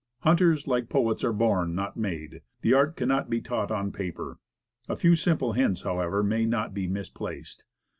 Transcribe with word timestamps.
Hunters, 0.21 0.65
like 0.67 0.89
poets, 0.89 1.23
are 1.23 1.31
born, 1.31 1.75
not 1.75 1.95
made. 1.95 2.41
The 2.61 2.73
art 2.73 2.95
cannot 2.95 3.29
be 3.29 3.39
taught 3.39 3.69
1 3.69 3.69
1 3.69 3.69
2 3.69 3.73
Woodcraft. 3.75 3.85
on 3.85 3.91
paper. 3.91 4.39
A 4.89 4.95
few 4.95 5.15
simple 5.15 5.53
hints, 5.53 5.81
however, 5.83 6.23
may 6.23 6.43
not 6.47 6.73
be 6.73 6.87
misplaced. 6.87 7.65